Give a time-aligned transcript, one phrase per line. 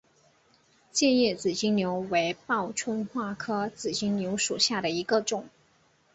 [0.91, 5.47] 剑叶紫金牛为报春花科紫金牛属下的一个种。